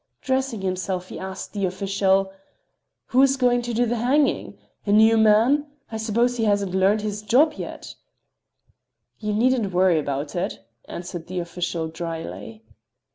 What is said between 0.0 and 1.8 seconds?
Dressing himself he asked the